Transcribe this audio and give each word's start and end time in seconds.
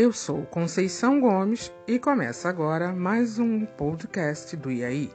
Eu 0.00 0.12
sou 0.12 0.46
Conceição 0.46 1.20
Gomes 1.20 1.72
e 1.84 1.98
começa 1.98 2.48
agora 2.48 2.92
mais 2.92 3.40
um 3.40 3.66
podcast 3.66 4.56
do 4.56 4.70
IAI. 4.70 5.10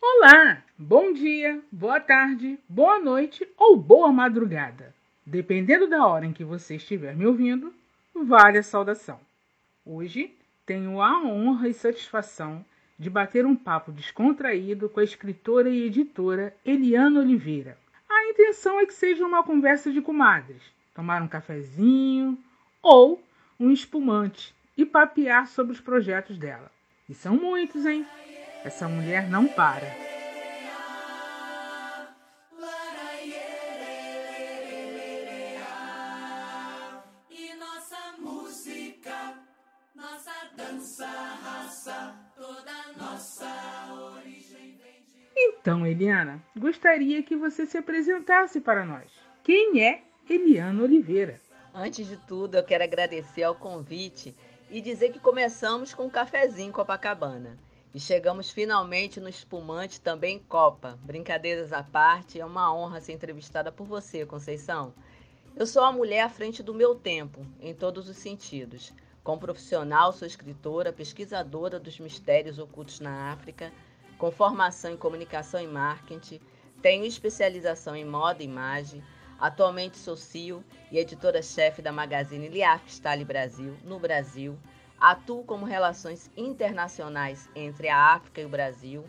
Olá, 0.00 0.60
bom 0.76 1.12
dia, 1.12 1.62
boa 1.70 2.00
tarde, 2.00 2.58
boa 2.68 2.98
noite 2.98 3.48
ou 3.56 3.76
boa 3.76 4.10
madrugada. 4.10 4.92
Dependendo 5.24 5.86
da 5.86 6.04
hora 6.04 6.26
em 6.26 6.32
que 6.32 6.42
você 6.42 6.74
estiver 6.74 7.14
me 7.14 7.26
ouvindo, 7.26 7.72
vale 8.12 8.58
a 8.58 8.62
saudação. 8.64 9.20
Hoje 9.86 10.36
tenho 10.66 11.00
a 11.00 11.22
honra 11.22 11.68
e 11.68 11.74
satisfação 11.74 12.64
de 12.98 13.08
bater 13.08 13.46
um 13.46 13.54
papo 13.54 13.92
descontraído 13.92 14.88
com 14.88 14.98
a 14.98 15.04
escritora 15.04 15.70
e 15.70 15.84
editora 15.86 16.56
Eliana 16.66 17.20
Oliveira. 17.20 17.78
A 18.10 18.30
intenção 18.30 18.80
é 18.80 18.84
que 18.84 18.94
seja 18.94 19.24
uma 19.24 19.44
conversa 19.44 19.92
de 19.92 20.02
comadres, 20.02 20.60
tomar 20.94 21.22
um 21.22 21.28
cafezinho 21.28 22.38
ou 22.82 23.22
um 23.58 23.70
espumante 23.70 24.54
e 24.76 24.84
papear 24.84 25.46
sobre 25.46 25.72
os 25.72 25.80
projetos 25.80 26.38
dela. 26.38 26.70
E 27.08 27.14
são 27.14 27.36
muitos, 27.36 27.84
hein? 27.86 28.06
Essa 28.64 28.88
mulher 28.88 29.28
não 29.28 29.46
para. 29.48 30.12
Então, 45.62 45.86
Eliana, 45.86 46.42
gostaria 46.56 47.22
que 47.22 47.36
você 47.36 47.66
se 47.66 47.78
apresentasse 47.78 48.60
para 48.60 48.84
nós. 48.84 49.12
Quem 49.44 49.80
é 49.80 50.02
Eliana 50.28 50.82
Oliveira? 50.82 51.40
Antes 51.74 52.06
de 52.06 52.16
tudo, 52.16 52.56
eu 52.56 52.62
quero 52.62 52.84
agradecer 52.84 53.42
ao 53.42 53.54
convite 53.54 54.34
e 54.70 54.80
dizer 54.80 55.12
que 55.12 55.18
começamos 55.18 55.92
com 55.92 56.04
um 56.04 56.10
cafezinho 56.10 56.72
Copacabana. 56.72 57.58
E 57.94 58.00
chegamos 58.00 58.50
finalmente 58.50 59.20
no 59.20 59.28
espumante 59.28 60.00
também 60.00 60.38
Copa. 60.38 60.98
Brincadeiras 61.02 61.72
à 61.72 61.82
parte, 61.82 62.40
é 62.40 62.44
uma 62.44 62.74
honra 62.74 63.00
ser 63.00 63.12
entrevistada 63.12 63.70
por 63.70 63.86
você, 63.86 64.24
Conceição. 64.24 64.94
Eu 65.56 65.66
sou 65.66 65.82
a 65.82 65.92
mulher 65.92 66.22
à 66.22 66.28
frente 66.28 66.62
do 66.62 66.72
meu 66.72 66.94
tempo, 66.94 67.44
em 67.60 67.74
todos 67.74 68.08
os 68.08 68.16
sentidos. 68.16 68.92
Como 69.22 69.40
profissional, 69.40 70.12
sou 70.12 70.26
escritora, 70.26 70.92
pesquisadora 70.92 71.78
dos 71.78 71.98
mistérios 71.98 72.58
ocultos 72.58 73.00
na 73.00 73.32
África, 73.32 73.72
com 74.16 74.30
formação 74.30 74.92
em 74.92 74.96
comunicação 74.96 75.60
e 75.60 75.66
marketing, 75.66 76.40
tenho 76.80 77.04
especialização 77.04 77.94
em 77.94 78.04
moda 78.04 78.42
e 78.42 78.46
imagem. 78.46 79.02
Atualmente 79.42 79.98
sou 79.98 80.16
CEO 80.16 80.62
e 80.92 80.98
editora-chefe 81.00 81.82
da 81.82 81.90
magazine 81.90 82.48
Style 82.86 83.24
Brasil, 83.24 83.76
no 83.82 83.98
Brasil. 83.98 84.56
Atuo 85.00 85.42
como 85.42 85.66
relações 85.66 86.30
internacionais 86.36 87.50
entre 87.56 87.88
a 87.88 88.14
África 88.14 88.40
e 88.40 88.44
o 88.44 88.48
Brasil, 88.48 89.04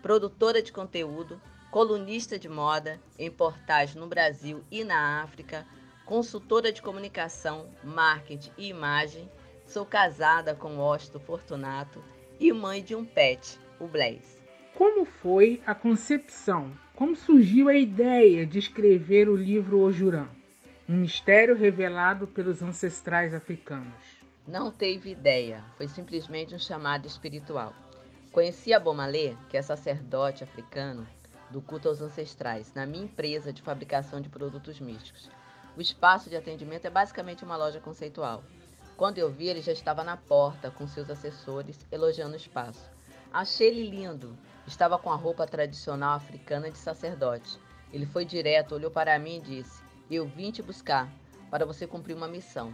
produtora 0.00 0.62
de 0.62 0.72
conteúdo, 0.72 1.38
colunista 1.70 2.38
de 2.38 2.48
moda 2.48 2.98
em 3.18 3.30
portais 3.30 3.94
no 3.94 4.06
Brasil 4.06 4.64
e 4.70 4.82
na 4.84 5.22
África, 5.22 5.66
consultora 6.06 6.72
de 6.72 6.80
comunicação, 6.80 7.68
marketing 7.84 8.52
e 8.56 8.68
imagem. 8.68 9.30
Sou 9.66 9.84
casada 9.84 10.54
com 10.54 10.78
Osto 10.78 11.20
Fortunato 11.20 12.02
e 12.40 12.50
mãe 12.54 12.82
de 12.82 12.94
um 12.94 13.04
pet, 13.04 13.60
o 13.78 13.86
Blaze. 13.86 14.42
Como 14.74 15.04
foi 15.04 15.62
a 15.66 15.74
concepção? 15.74 16.72
Como 16.96 17.16
surgiu 17.16 17.68
a 17.68 17.74
ideia 17.74 18.46
de 18.46 18.56
escrever 18.56 19.28
o 19.28 19.34
livro 19.34 19.80
Ojurã? 19.80 20.28
Um 20.88 20.98
mistério 20.98 21.56
revelado 21.56 22.24
pelos 22.24 22.62
ancestrais 22.62 23.34
africanos. 23.34 23.92
Não 24.46 24.70
teve 24.70 25.10
ideia, 25.10 25.64
foi 25.76 25.88
simplesmente 25.88 26.54
um 26.54 26.58
chamado 26.58 27.08
espiritual. 27.08 27.74
Conheci 28.30 28.72
a 28.72 28.78
Bomalê, 28.78 29.34
que 29.48 29.56
é 29.56 29.62
sacerdote 29.62 30.44
africano 30.44 31.04
do 31.50 31.60
culto 31.60 31.88
aos 31.88 32.00
ancestrais, 32.00 32.72
na 32.74 32.86
minha 32.86 33.06
empresa 33.06 33.52
de 33.52 33.60
fabricação 33.60 34.20
de 34.20 34.28
produtos 34.28 34.78
místicos. 34.78 35.28
O 35.76 35.80
espaço 35.80 36.30
de 36.30 36.36
atendimento 36.36 36.84
é 36.84 36.90
basicamente 36.90 37.44
uma 37.44 37.56
loja 37.56 37.80
conceitual. 37.80 38.44
Quando 38.96 39.18
eu 39.18 39.32
vi, 39.32 39.48
ele 39.48 39.62
já 39.62 39.72
estava 39.72 40.04
na 40.04 40.16
porta 40.16 40.70
com 40.70 40.86
seus 40.86 41.10
assessores, 41.10 41.84
elogiando 41.90 42.34
o 42.34 42.36
espaço. 42.36 42.88
Achei 43.32 43.66
ele 43.66 43.90
lindo, 43.90 44.38
Estava 44.66 44.98
com 44.98 45.10
a 45.10 45.16
roupa 45.16 45.46
tradicional 45.46 46.16
africana 46.16 46.70
de 46.70 46.78
sacerdote. 46.78 47.58
Ele 47.92 48.06
foi 48.06 48.24
direto, 48.24 48.74
olhou 48.74 48.90
para 48.90 49.18
mim 49.18 49.36
e 49.36 49.40
disse: 49.40 49.82
Eu 50.10 50.26
vim 50.26 50.50
te 50.50 50.62
buscar 50.62 51.08
para 51.50 51.66
você 51.66 51.86
cumprir 51.86 52.16
uma 52.16 52.26
missão. 52.26 52.72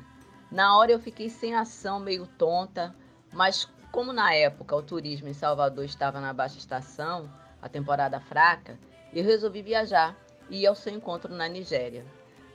Na 0.51 0.77
hora 0.77 0.93
eu 0.93 0.99
fiquei 0.99 1.29
sem 1.29 1.55
ação, 1.55 2.01
meio 2.01 2.27
tonta, 2.27 2.95
mas 3.33 3.69
como 3.93 4.13
na 4.13 4.33
época 4.33 4.75
o 4.75 4.83
turismo 4.83 5.29
em 5.29 5.35
Salvador 5.35 5.85
estava 5.85 6.21
na 6.21 6.33
baixa 6.33 6.59
estação, 6.59 7.31
a 7.61 7.69
temporada 7.69 8.21
fraca, 8.21 8.79
eu 9.13 9.25
resolvi 9.25 9.63
viajar 9.63 10.17
e 10.49 10.63
ir 10.63 10.67
ao 10.67 10.75
seu 10.75 10.93
encontro 10.93 11.35
na 11.35 11.49
Nigéria. 11.49 12.05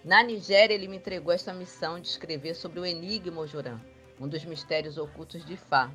Na 0.04 0.24
Nigéria, 0.24 0.74
ele 0.74 0.88
me 0.88 0.98
entregou 0.98 1.34
esta 1.34 1.54
missão 1.54 2.00
de 2.00 2.08
escrever 2.08 2.54
sobre 2.54 2.80
o 2.80 2.86
Enigma 2.86 3.42
Ojurã, 3.42 3.80
um 4.20 4.28
dos 4.28 4.46
mistérios 4.46 4.98
ocultos 4.98 5.44
de 5.44 5.58
Fá, 5.58 5.92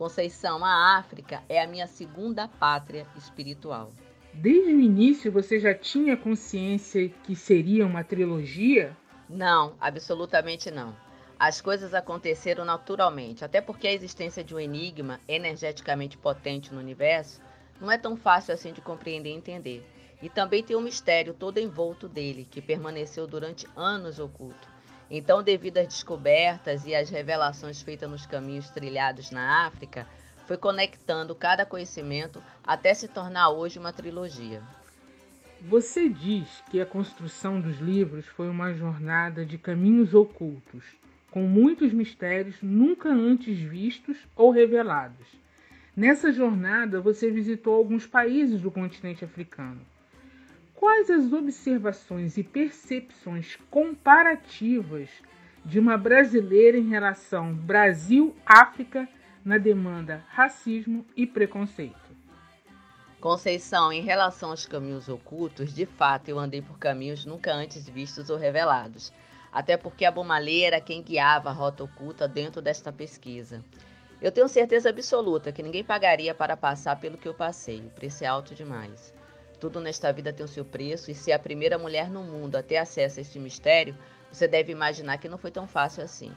Conceição, 0.00 0.64
a 0.64 0.96
África 0.96 1.42
é 1.46 1.62
a 1.62 1.66
minha 1.66 1.86
segunda 1.86 2.48
pátria 2.48 3.06
espiritual. 3.18 3.92
Desde 4.32 4.72
o 4.72 4.80
início 4.80 5.30
você 5.30 5.60
já 5.60 5.74
tinha 5.74 6.16
consciência 6.16 7.10
que 7.22 7.36
seria 7.36 7.84
uma 7.84 8.02
trilogia? 8.02 8.96
Não, 9.28 9.74
absolutamente 9.78 10.70
não. 10.70 10.96
As 11.38 11.60
coisas 11.60 11.92
aconteceram 11.92 12.64
naturalmente, 12.64 13.44
até 13.44 13.60
porque 13.60 13.86
a 13.86 13.92
existência 13.92 14.42
de 14.42 14.54
um 14.54 14.58
enigma 14.58 15.20
energeticamente 15.28 16.16
potente 16.16 16.72
no 16.72 16.80
universo 16.80 17.38
não 17.78 17.92
é 17.92 17.98
tão 17.98 18.16
fácil 18.16 18.54
assim 18.54 18.72
de 18.72 18.80
compreender 18.80 19.28
e 19.28 19.36
entender. 19.36 19.86
E 20.22 20.30
também 20.30 20.64
tem 20.64 20.76
um 20.76 20.80
mistério 20.80 21.34
todo 21.34 21.60
envolto 21.60 22.08
dele, 22.08 22.48
que 22.50 22.62
permaneceu 22.62 23.26
durante 23.26 23.68
anos 23.76 24.18
oculto. 24.18 24.66
Então, 25.10 25.42
devido 25.42 25.78
às 25.78 25.88
descobertas 25.88 26.86
e 26.86 26.94
às 26.94 27.10
revelações 27.10 27.82
feitas 27.82 28.08
nos 28.08 28.26
caminhos 28.26 28.70
trilhados 28.70 29.30
na 29.30 29.66
África, 29.66 30.06
foi 30.46 30.56
conectando 30.56 31.34
cada 31.34 31.66
conhecimento 31.66 32.42
até 32.64 32.94
se 32.94 33.08
tornar 33.08 33.50
hoje 33.50 33.78
uma 33.78 33.92
trilogia. 33.92 34.62
Você 35.62 36.08
diz 36.08 36.62
que 36.70 36.80
a 36.80 36.86
construção 36.86 37.60
dos 37.60 37.78
livros 37.80 38.26
foi 38.26 38.48
uma 38.48 38.72
jornada 38.72 39.44
de 39.44 39.58
caminhos 39.58 40.14
ocultos, 40.14 40.84
com 41.30 41.42
muitos 41.42 41.92
mistérios 41.92 42.56
nunca 42.62 43.08
antes 43.08 43.58
vistos 43.58 44.16
ou 44.34 44.50
revelados. 44.50 45.26
Nessa 45.94 46.32
jornada, 46.32 47.00
você 47.00 47.30
visitou 47.30 47.74
alguns 47.74 48.06
países 48.06 48.62
do 48.62 48.70
continente 48.70 49.24
africano. 49.24 49.80
Quais 50.80 51.10
as 51.10 51.30
observações 51.30 52.38
e 52.38 52.42
percepções 52.42 53.58
comparativas 53.70 55.10
de 55.62 55.78
uma 55.78 55.98
brasileira 55.98 56.78
em 56.78 56.88
relação 56.88 57.52
Brasil-África 57.52 59.06
na 59.44 59.58
demanda 59.58 60.24
racismo 60.28 61.04
e 61.14 61.26
preconceito? 61.26 62.16
Conceição, 63.20 63.92
em 63.92 64.00
relação 64.00 64.52
aos 64.52 64.64
caminhos 64.64 65.06
ocultos, 65.06 65.74
de 65.74 65.84
fato 65.84 66.30
eu 66.30 66.38
andei 66.38 66.62
por 66.62 66.78
caminhos 66.78 67.26
nunca 67.26 67.52
antes 67.52 67.86
vistos 67.86 68.30
ou 68.30 68.38
revelados, 68.38 69.12
até 69.52 69.76
porque 69.76 70.06
a 70.06 70.10
Bomalê 70.10 70.62
era 70.62 70.80
quem 70.80 71.02
guiava 71.02 71.50
a 71.50 71.52
rota 71.52 71.84
oculta 71.84 72.26
dentro 72.26 72.62
desta 72.62 72.90
pesquisa. 72.90 73.62
Eu 74.18 74.32
tenho 74.32 74.48
certeza 74.48 74.88
absoluta 74.88 75.52
que 75.52 75.62
ninguém 75.62 75.84
pagaria 75.84 76.34
para 76.34 76.56
passar 76.56 76.98
pelo 76.98 77.18
que 77.18 77.28
eu 77.28 77.34
passei, 77.34 77.80
o 77.80 77.90
preço 77.90 78.24
é 78.24 78.26
alto 78.26 78.54
demais. 78.54 79.19
Tudo 79.60 79.78
nesta 79.78 80.10
vida 80.10 80.32
tem 80.32 80.42
o 80.42 80.48
seu 80.48 80.64
preço, 80.64 81.10
e 81.10 81.14
se 81.14 81.30
é 81.30 81.34
a 81.34 81.38
primeira 81.38 81.78
mulher 81.78 82.08
no 82.08 82.22
mundo 82.22 82.56
a 82.56 82.62
ter 82.62 82.78
acesso 82.78 83.18
a 83.18 83.20
este 83.20 83.38
mistério, 83.38 83.94
você 84.32 84.48
deve 84.48 84.72
imaginar 84.72 85.18
que 85.18 85.28
não 85.28 85.36
foi 85.36 85.50
tão 85.50 85.66
fácil 85.66 86.02
assim. 86.02 86.32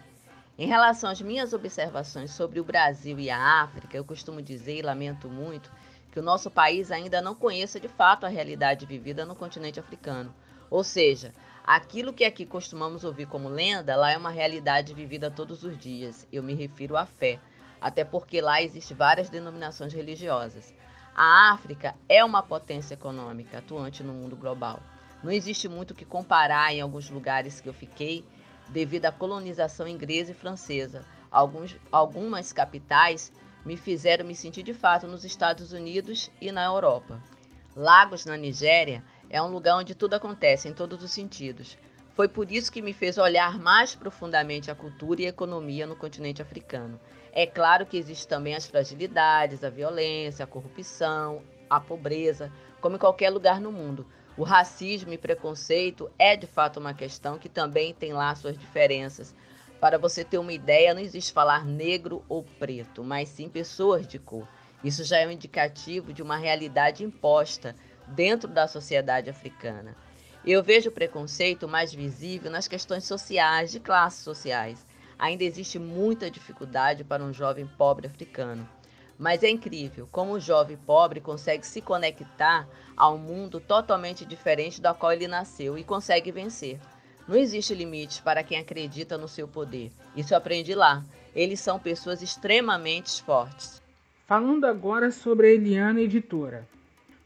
Em 0.58 0.68
relação 0.68 1.10
às 1.10 1.22
minhas 1.22 1.54
observações 1.54 2.32
sobre 2.32 2.60
o 2.60 2.66
Brasil 2.66 3.18
e 3.18 3.30
a 3.30 3.62
África, 3.64 3.96
eu 3.96 4.04
costumo 4.04 4.42
dizer 4.42 4.78
e 4.78 4.82
lamento 4.82 5.30
muito 5.30 5.72
que 6.12 6.20
o 6.20 6.24
nosso 6.24 6.52
país 6.52 6.92
ainda 6.92 7.22
não 7.22 7.34
conheça 7.34 7.80
de 7.80 7.88
fato 7.88 8.26
a 8.26 8.30
realidade 8.30 8.86
vivida 8.86 9.26
no 9.26 9.36
continente 9.36 9.80
africano. 9.80 10.36
Ou 10.70 10.84
seja, 10.84 11.34
aquilo 11.64 12.12
que 12.12 12.26
aqui 12.26 12.46
costumamos 12.46 13.06
ouvir 13.06 13.28
como 13.28 13.48
lenda, 13.48 13.96
lá 13.96 14.12
é 14.12 14.18
uma 14.18 14.32
realidade 14.32 14.94
vivida 14.94 15.32
todos 15.32 15.64
os 15.64 15.78
dias. 15.78 16.28
Eu 16.32 16.44
me 16.44 16.54
refiro 16.54 16.98
à 16.98 17.06
fé, 17.06 17.40
até 17.80 18.04
porque 18.04 18.42
lá 18.42 18.62
existem 18.62 18.98
várias 18.98 19.30
denominações 19.30 19.94
religiosas. 19.94 20.74
A 21.16 21.52
África 21.52 21.94
é 22.10 22.26
uma 22.26 22.42
potência 22.42 22.96
econômica 22.96 23.60
atuante 23.60 24.02
no 24.02 24.14
mundo 24.14 24.36
global. 24.36 24.80
Não 25.24 25.32
existe 25.32 25.70
muito 25.70 25.92
o 25.92 25.96
que 25.96 26.06
comparar 26.06 26.74
em 26.74 26.82
alguns 26.82 27.08
lugares 27.08 27.62
que 27.62 27.70
eu 27.70 27.74
fiquei 27.74 28.26
devido 28.70 29.06
à 29.06 29.12
colonização 29.12 29.88
inglesa 29.88 30.32
e 30.32 30.36
francesa. 30.36 31.06
Alguns, 31.30 31.78
algumas 31.92 32.52
capitais 32.52 33.32
me 33.64 33.78
fizeram 33.78 34.26
me 34.26 34.36
sentir 34.36 34.64
de 34.64 34.74
fato 34.74 35.06
nos 35.06 35.24
Estados 35.24 35.72
Unidos 35.72 36.32
e 36.42 36.52
na 36.52 36.66
Europa. 36.66 37.22
Lagos, 37.76 38.26
na 38.26 38.36
Nigéria, 38.36 39.04
é 39.30 39.42
um 39.42 39.52
lugar 39.52 39.78
onde 39.78 39.94
tudo 39.94 40.16
acontece 40.16 40.68
em 40.68 40.74
todos 40.74 41.04
os 41.04 41.12
sentidos. 41.12 41.78
Foi 42.16 42.28
por 42.28 42.52
isso 42.52 42.72
que 42.72 42.82
me 42.82 42.94
fez 42.94 43.18
olhar 43.18 43.58
mais 43.58 43.96
profundamente 43.96 44.70
a 44.70 44.76
cultura 44.76 45.24
e 45.24 45.26
a 45.26 45.30
economia 45.30 45.88
no 45.88 45.96
continente 45.96 46.44
africano. 46.44 47.00
É 47.32 47.48
claro 47.48 47.88
que 47.88 47.98
existem 47.98 48.30
também 48.30 48.54
as 48.54 48.68
fragilidades, 48.68 49.64
a 49.64 49.70
violência, 49.72 50.44
a 50.44 50.48
corrupção, 50.48 51.42
a 51.68 51.80
pobreza, 51.80 52.52
como 52.80 52.98
em 52.98 53.00
qualquer 53.00 53.32
lugar 53.32 53.60
no 53.60 53.72
mundo. 53.72 54.06
O 54.38 54.44
racismo 54.44 55.12
e 55.12 55.18
preconceito 55.18 56.08
é 56.20 56.36
de 56.36 56.46
fato 56.46 56.80
uma 56.80 56.94
questão 56.94 57.40
que 57.40 57.50
também 57.50 57.96
tem 57.96 58.14
lá 58.14 58.36
suas 58.36 58.56
diferenças. 58.56 59.34
Para 59.80 59.98
você 59.98 60.24
ter 60.24 60.38
uma 60.38 60.54
ideia, 60.54 60.94
não 60.94 61.02
existe 61.02 61.34
falar 61.34 61.66
negro 61.66 62.24
ou 62.30 62.44
preto, 62.60 63.04
mas 63.04 63.30
sim 63.30 63.50
pessoas 63.50 64.08
de 64.08 64.20
cor. 64.20 64.48
Isso 64.84 65.04
já 65.04 65.18
é 65.18 65.26
um 65.26 65.32
indicativo 65.32 66.14
de 66.14 66.22
uma 66.22 66.38
realidade 66.38 67.04
imposta 67.04 67.76
dentro 68.08 68.48
da 68.48 68.68
sociedade 68.68 69.32
africana. 69.32 69.96
Eu 70.46 70.62
vejo 70.62 70.90
o 70.90 70.94
preconceito 70.94 71.70
mais 71.70 71.94
visível 71.94 72.52
nas 72.52 72.68
questões 72.68 73.06
sociais, 73.06 73.72
de 73.72 73.80
classes 73.80 74.26
sociais. 74.26 74.86
Ainda 75.18 75.46
existe 75.46 75.80
muita 75.80 76.30
dificuldade 76.30 77.06
para 77.06 77.24
um 77.24 77.32
jovem 77.32 77.66
pobre 77.78 78.08
africano. 78.08 78.68
Mas 79.18 79.42
é 79.42 79.50
incrível 79.50 80.06
como 80.12 80.34
o 80.34 80.40
jovem 80.42 80.76
pobre 80.76 81.22
consegue 81.22 81.66
se 81.66 81.80
conectar 81.80 82.68
a 82.98 83.10
um 83.10 83.18
mundo 83.18 83.62
totalmente 83.62 84.26
diferente 84.26 84.82
do 84.82 84.94
qual 84.96 85.14
ele 85.14 85.30
nasceu 85.30 85.78
e 85.78 85.84
consegue 85.84 86.30
vencer. 86.30 86.78
Não 87.26 87.38
existe 87.38 87.74
limites 87.74 88.20
para 88.20 88.44
quem 88.44 88.60
acredita 88.60 89.18
no 89.18 89.30
seu 89.30 89.48
poder. 89.48 89.94
Isso 90.14 90.34
eu 90.34 90.38
aprendi 90.38 90.76
lá. 90.76 91.06
Eles 91.34 91.62
são 91.62 91.80
pessoas 91.80 92.22
extremamente 92.22 93.24
fortes. 93.24 93.82
Falando 94.28 94.66
agora 94.66 95.10
sobre 95.10 95.48
a 95.48 95.52
Eliana 95.52 96.02
Editora. 96.02 96.68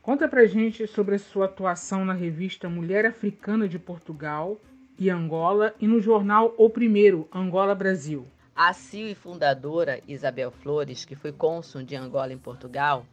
Conta 0.08 0.26
pra 0.26 0.46
gente 0.46 0.88
sobre 0.88 1.16
a 1.16 1.20
sua 1.20 1.48
atuação 1.48 2.06
na 2.06 2.14
revista 2.14 2.70
Mulher 2.70 3.06
Africana 3.06 3.68
de 3.68 3.78
Portugal 3.78 4.58
e 4.98 5.10
Angola 5.10 5.76
e 5.82 5.86
no 5.86 6.00
jornal 6.00 6.56
O 6.58 6.70
Primeiro, 6.70 7.28
Angola 7.30 7.76
Brasil. 7.76 8.26
A 8.56 8.72
CEO 8.72 9.10
e 9.10 9.14
fundadora 9.14 10.02
Isabel 10.08 10.50
Flores, 10.50 11.04
que 11.04 11.14
foi 11.14 11.34
cônsul 11.34 11.84
de 11.84 11.94
Angola 11.94 12.32
em 12.32 12.38
Portugal, 12.38 13.06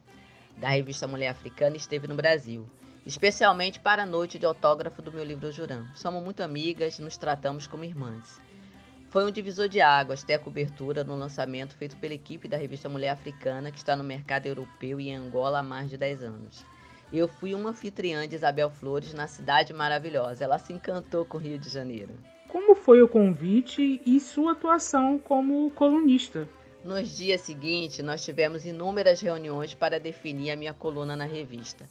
da 0.56 0.68
revista 0.68 1.08
Mulher 1.08 1.30
Africana, 1.30 1.76
esteve 1.76 2.06
no 2.06 2.14
Brasil, 2.14 2.64
especialmente 3.04 3.80
para 3.80 4.04
a 4.04 4.06
noite 4.06 4.38
de 4.38 4.46
autógrafo 4.46 5.02
do 5.02 5.12
meu 5.12 5.24
livro 5.24 5.50
Juram. 5.50 5.88
Somos 5.96 6.22
muito 6.22 6.44
amigas, 6.44 7.00
nos 7.00 7.16
tratamos 7.16 7.66
como 7.66 7.82
irmãs. 7.82 8.40
Foi 9.10 9.24
um 9.26 9.32
divisor 9.32 9.68
de 9.68 9.80
águas 9.80 10.22
ter 10.22 10.34
a 10.34 10.38
cobertura 10.38 11.02
no 11.02 11.16
lançamento 11.16 11.74
feito 11.74 11.96
pela 11.96 12.14
equipe 12.14 12.46
da 12.46 12.56
revista 12.56 12.88
Mulher 12.88 13.10
Africana, 13.10 13.72
que 13.72 13.78
está 13.78 13.96
no 13.96 14.04
mercado 14.04 14.46
europeu 14.46 15.00
e 15.00 15.08
em 15.08 15.16
Angola 15.16 15.58
há 15.58 15.62
mais 15.64 15.90
de 15.90 15.96
10 15.96 16.22
anos. 16.22 16.73
Eu 17.12 17.28
fui 17.28 17.54
uma 17.54 17.70
anfitriã 17.70 18.26
de 18.26 18.34
Isabel 18.34 18.70
Flores 18.70 19.14
na 19.14 19.26
cidade 19.26 19.72
maravilhosa. 19.72 20.44
Ela 20.44 20.58
se 20.58 20.72
encantou 20.72 21.24
com 21.24 21.38
o 21.38 21.40
Rio 21.40 21.58
de 21.58 21.68
Janeiro. 21.68 22.14
Como 22.48 22.74
foi 22.74 23.02
o 23.02 23.08
convite 23.08 24.00
e 24.06 24.20
sua 24.20 24.52
atuação 24.52 25.18
como 25.18 25.70
colunista? 25.72 26.48
Nos 26.84 27.16
dias 27.16 27.40
seguintes, 27.40 28.04
nós 28.04 28.24
tivemos 28.24 28.66
inúmeras 28.66 29.20
reuniões 29.20 29.74
para 29.74 29.98
definir 29.98 30.50
a 30.50 30.56
minha 30.56 30.74
coluna 30.74 31.16
na 31.16 31.24
revista. 31.24 31.88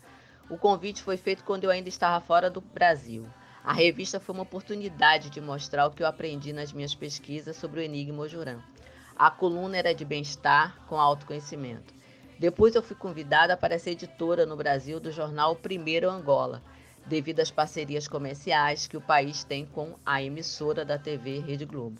O 0.49 0.57
convite 0.57 1.01
foi 1.01 1.17
feito 1.17 1.43
quando 1.43 1.63
eu 1.63 1.71
ainda 1.71 1.89
estava 1.89 2.23
fora 2.23 2.49
do 2.49 2.61
Brasil. 2.61 3.25
A 3.63 3.73
revista 3.73 4.19
foi 4.19 4.35
uma 4.35 4.43
oportunidade 4.43 5.29
de 5.29 5.41
mostrar 5.41 5.87
o 5.87 5.91
que 5.91 6.03
eu 6.03 6.07
aprendi 6.07 6.51
nas 6.51 6.73
minhas 6.73 6.93
pesquisas 6.93 7.55
sobre 7.55 7.79
o 7.79 7.83
Enigma 7.83 8.23
Ojurã. 8.23 8.59
A 9.15 9.31
coluna 9.31 9.77
era 9.77 9.93
de 9.93 10.03
bem-estar 10.03 10.77
com 10.87 10.99
autoconhecimento. 10.99 11.93
Depois 12.39 12.75
eu 12.75 12.81
fui 12.81 12.95
convidada 12.95 13.55
para 13.55 13.77
ser 13.79 13.91
editora 13.91 14.45
no 14.45 14.55
Brasil 14.55 14.99
do 14.99 15.11
jornal 15.11 15.55
Primeiro 15.55 16.09
Angola, 16.09 16.61
devido 17.05 17.39
às 17.39 17.51
parcerias 17.51 18.07
comerciais 18.07 18.87
que 18.87 18.97
o 18.97 19.01
país 19.01 19.43
tem 19.43 19.65
com 19.65 19.95
a 20.05 20.21
emissora 20.21 20.83
da 20.83 20.97
TV 20.97 21.39
Rede 21.39 21.65
Globo. 21.65 21.99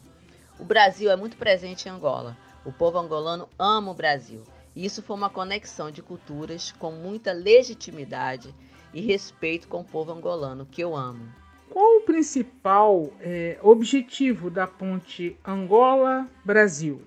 O 0.59 0.63
Brasil 0.63 1.12
é 1.12 1.15
muito 1.15 1.38
presente 1.38 1.88
em 1.88 1.91
Angola. 1.91 2.38
O 2.65 2.71
povo 2.71 2.97
angolano 2.97 3.50
ama 3.57 3.91
o 3.91 3.95
Brasil. 3.95 4.44
E 4.75 4.85
isso 4.85 5.03
foi 5.03 5.15
uma 5.15 5.30
conexão 5.30 5.91
de 5.91 6.01
culturas 6.01 6.71
com 6.71 6.91
muita 6.91 7.31
legitimidade 7.31 8.53
e 8.94 9.01
respeito 9.01 9.68
com 9.68 9.81
o 9.81 9.86
povo 9.86 10.12
angolano, 10.12 10.65
que 10.65 10.81
eu 10.81 10.95
amo. 10.95 11.27
Qual 11.69 11.97
o 11.97 12.01
principal 12.01 13.12
é, 13.19 13.57
objetivo 13.62 14.50
da 14.50 14.68
ponte 14.68 15.36
Angola-Brasil? 15.44 17.01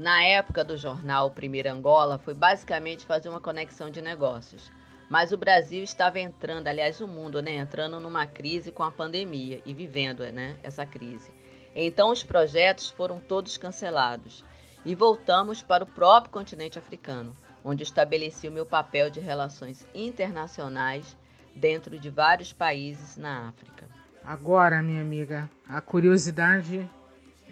Na 0.00 0.24
época 0.24 0.64
do 0.64 0.78
jornal 0.78 1.30
Primeira 1.30 1.70
Angola, 1.70 2.16
foi 2.16 2.32
basicamente 2.32 3.04
fazer 3.04 3.28
uma 3.28 3.38
conexão 3.38 3.90
de 3.90 4.00
negócios. 4.00 4.72
Mas 5.10 5.30
o 5.30 5.36
Brasil 5.36 5.84
estava 5.84 6.18
entrando, 6.18 6.68
aliás, 6.68 7.02
o 7.02 7.06
mundo, 7.06 7.42
né, 7.42 7.56
entrando 7.56 8.00
numa 8.00 8.26
crise 8.26 8.72
com 8.72 8.82
a 8.82 8.90
pandemia 8.90 9.60
e 9.66 9.74
vivendo, 9.74 10.20
né, 10.32 10.56
essa 10.62 10.86
crise. 10.86 11.30
Então 11.74 12.10
os 12.10 12.22
projetos 12.22 12.88
foram 12.88 13.20
todos 13.20 13.58
cancelados 13.58 14.42
e 14.86 14.94
voltamos 14.94 15.62
para 15.62 15.84
o 15.84 15.86
próprio 15.86 16.32
continente 16.32 16.78
africano, 16.78 17.36
onde 17.62 17.82
estabeleci 17.82 18.48
o 18.48 18.52
meu 18.52 18.64
papel 18.64 19.10
de 19.10 19.20
relações 19.20 19.86
internacionais 19.94 21.14
dentro 21.54 21.98
de 21.98 22.08
vários 22.08 22.54
países 22.54 23.18
na 23.18 23.48
África. 23.48 23.86
Agora, 24.24 24.82
minha 24.82 25.02
amiga, 25.02 25.50
a 25.68 25.78
curiosidade 25.82 26.88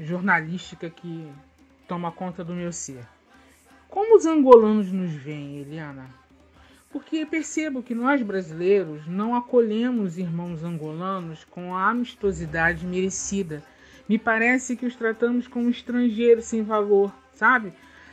jornalística 0.01 0.89
que 0.89 1.31
toma 1.89 2.13
conta 2.13 2.45
do 2.45 2.53
meu 2.53 2.71
ser. 2.71 3.05
Como 3.89 4.17
os 4.17 4.27
angolanos 4.27 4.93
nos 4.93 5.11
veem, 5.11 5.61
Eliana? 5.61 6.07
Porque 6.91 7.25
percebo 7.25 7.83
que 7.83 7.95
nós 7.95 8.23
brasileiros 8.23 9.07
não 9.07 9.35
acolhemos 9.35 10.19
irmãos 10.19 10.63
angolanos 10.63 11.45
com 11.45 11.75
a 11.75 11.89
amistosidade 11.89 12.87
merecida. 12.87 13.63
Me 14.07 14.19
parece 14.19 14.77
que 14.77 14.87
os 14.87 14.95
tratamos 14.95 15.49
como 15.49 15.71
estrangeiros 15.71 16.45
sem 16.45 16.63
valor, 16.63 17.13
sabe? 17.33 17.73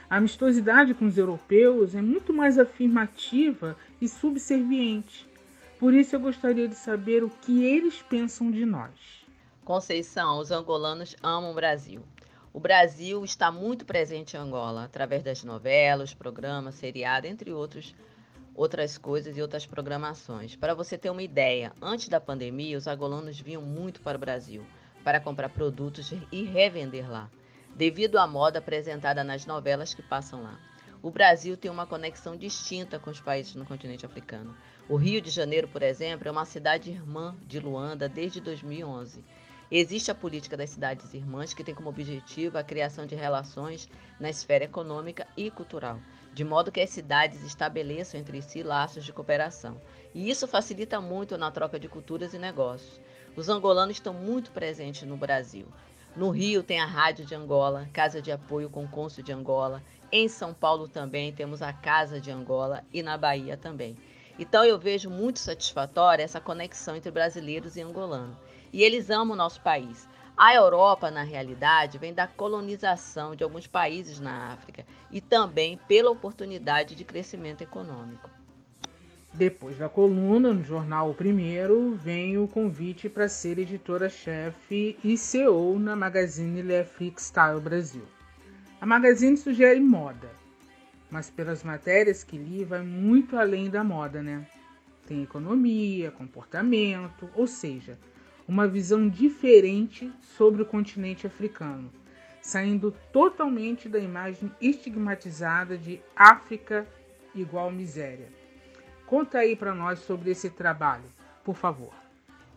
A 0.10 0.18
amistosidade 0.18 0.94
com 0.94 1.06
os 1.06 1.18
europeus 1.18 1.94
é 1.96 2.02
muito 2.02 2.34
mais 2.34 2.58
afirmativa 2.58 3.78
e 4.00 4.08
subserviente. 4.08 5.28
Por 5.78 5.94
isso 5.94 6.16
eu 6.16 6.20
gostaria 6.20 6.68
de 6.68 6.76
saber 6.76 7.24
o 7.24 7.30
que 7.30 7.64
eles 7.66 8.02
pensam 8.02 8.50
de 8.50 8.66
nós. 8.66 9.26
Conceição, 9.64 10.40
os 10.40 10.52
angolanos 10.52 11.16
amam 11.22 11.52
o 11.52 11.56
Brasil. 11.56 12.02
O 12.56 12.60
Brasil 12.62 13.22
está 13.26 13.52
muito 13.52 13.84
presente 13.84 14.38
em 14.38 14.40
Angola, 14.40 14.86
através 14.86 15.22
das 15.22 15.44
novelas, 15.44 16.14
programas, 16.14 16.76
seriado, 16.76 17.28
entre 17.28 17.52
outros, 17.52 17.94
outras 18.56 18.98
coisas 18.98 19.36
e 19.36 19.42
outras 19.42 19.66
programações. 19.66 20.56
Para 20.56 20.74
você 20.74 20.98
ter 20.98 21.10
uma 21.10 21.22
ideia, 21.22 21.74
antes 21.82 22.08
da 22.08 22.22
pandemia, 22.22 22.78
os 22.78 22.88
angolanos 22.88 23.38
vinham 23.42 23.62
muito 23.62 24.00
para 24.00 24.16
o 24.16 24.22
Brasil 24.22 24.66
para 25.04 25.20
comprar 25.20 25.50
produtos 25.50 26.14
e 26.32 26.46
revender 26.46 27.12
lá, 27.12 27.30
devido 27.76 28.18
à 28.18 28.26
moda 28.26 28.60
apresentada 28.60 29.22
nas 29.22 29.46
novelas 29.46 29.94
que 29.94 30.02
passam 30.02 30.42
lá. 30.42 30.58
O 31.04 31.12
Brasil 31.12 31.58
tem 31.58 31.70
uma 31.70 31.86
conexão 31.86 32.38
distinta 32.38 32.98
com 32.98 33.10
os 33.10 33.20
países 33.20 33.54
no 33.56 33.66
continente 33.66 34.06
africano. 34.06 34.56
O 34.88 34.96
Rio 34.96 35.20
de 35.22 35.30
Janeiro, 35.30 35.68
por 35.68 35.84
exemplo, 35.84 36.26
é 36.26 36.32
uma 36.32 36.46
cidade 36.46 36.90
irmã 36.90 37.36
de 37.46 37.60
Luanda 37.60 38.08
desde 38.08 38.40
2011 38.40 39.22
Existe 39.78 40.10
a 40.10 40.16
política 40.16 40.56
das 40.56 40.70
cidades 40.70 41.14
irmãs, 41.14 41.54
que 41.54 41.62
tem 41.62 41.76
como 41.76 41.90
objetivo 41.90 42.58
a 42.58 42.64
criação 42.64 43.06
de 43.06 43.14
relações 43.14 43.90
na 44.18 44.30
esfera 44.30 44.64
econômica 44.64 45.28
e 45.36 45.52
cultural, 45.52 46.00
de 46.34 46.46
modo 46.46 46.72
que 46.72 46.80
as 46.80 46.92
cidades 46.92 47.44
estabeleçam 47.44 48.18
entre 48.18 48.42
si 48.42 48.64
laços 48.64 49.04
de 49.04 49.12
cooperação. 49.12 49.82
E 50.14 50.30
isso 50.30 50.48
facilita 50.48 51.02
muito 51.02 51.38
na 51.38 51.52
troca 51.52 51.78
de 51.78 51.90
culturas 51.90 52.34
e 52.34 52.40
negócios. 52.40 53.02
Os 53.36 53.50
angolanos 53.50 53.98
estão 53.98 54.14
muito 54.14 54.50
presentes 54.52 55.04
no 55.04 55.18
Brasil. 55.18 55.68
No 56.16 56.30
Rio 56.30 56.64
tem 56.64 56.80
a 56.80 56.86
Rádio 56.86 57.26
de 57.26 57.36
Angola, 57.36 57.90
Casa 57.92 58.22
de 58.22 58.32
Apoio 58.32 58.70
com 58.70 58.88
Cônsul 58.88 59.26
de 59.26 59.34
Angola. 59.34 59.84
Em 60.10 60.30
São 60.30 60.54
Paulo 60.54 60.88
também 60.88 61.34
temos 61.34 61.62
a 61.62 61.74
Casa 61.74 62.22
de 62.22 62.32
Angola 62.32 62.82
e 62.94 63.04
na 63.04 63.18
Bahia 63.18 63.58
também. 63.58 63.98
Então 64.40 64.64
eu 64.64 64.80
vejo 64.80 65.10
muito 65.10 65.40
satisfatória 65.40 66.24
essa 66.24 66.40
conexão 66.40 66.96
entre 66.96 67.12
brasileiros 67.12 67.76
e 67.76 67.82
angolanos 67.82 68.38
e 68.76 68.84
eles 68.84 69.10
amam 69.10 69.36
o 69.36 69.38
nosso 69.38 69.62
país. 69.62 70.06
A 70.36 70.54
Europa, 70.54 71.10
na 71.10 71.24
realidade, 71.24 71.98
vem 71.98 72.14
da 72.14 72.28
colonização 72.28 73.34
de 73.34 73.42
alguns 73.42 73.68
países 73.68 74.20
na 74.20 74.52
África 74.52 74.86
e 75.10 75.22
também 75.22 75.80
pela 75.88 76.12
oportunidade 76.12 76.94
de 76.94 77.06
crescimento 77.06 77.62
econômico. 77.62 78.30
Depois 79.34 79.78
da 79.78 79.88
coluna, 79.88 80.54
no 80.54 80.62
jornal 80.62 81.10
O 81.10 81.14
Primeiro, 81.14 81.96
vem 81.96 82.38
o 82.38 82.50
convite 82.50 83.08
para 83.08 83.30
ser 83.30 83.58
editora-chefe 83.60 85.00
e 85.02 85.18
CEO 85.18 85.80
na 85.80 85.96
Magazine 85.96 86.62
Le 86.62 86.80
Afrique 86.80 87.22
Style 87.22 87.62
Brasil. 87.62 88.04
A 88.82 88.86
Magazine 88.86 89.38
sugere 89.38 89.80
moda, 89.80 90.30
mas 91.10 91.30
pelas 91.30 91.64
matérias 91.64 92.26
que 92.26 92.38
li, 92.38 92.66
vai 92.66 92.82
muito 92.82 93.38
além 93.38 93.70
da 93.70 93.86
moda, 93.86 94.22
né? 94.22 94.46
Tem 95.08 95.24
economia, 95.24 96.12
comportamento, 96.12 97.30
ou 97.34 97.48
seja, 97.48 97.98
uma 98.48 98.68
visão 98.68 99.10
diferente 99.10 100.12
sobre 100.38 100.62
o 100.62 100.66
continente 100.66 101.26
africano, 101.26 101.92
saindo 102.42 102.94
totalmente 103.12 103.90
da 103.90 104.00
imagem 104.00 104.52
estigmatizada 104.62 105.78
de 105.78 106.02
África 106.16 106.88
igual 107.34 107.72
miséria. 107.72 108.28
Conta 109.06 109.40
aí 109.40 109.56
para 109.56 109.74
nós 109.74 110.00
sobre 110.00 110.32
esse 110.32 110.50
trabalho, 110.50 111.06
por 111.44 111.56
favor. 111.56 111.94